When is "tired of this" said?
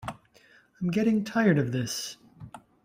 1.23-2.17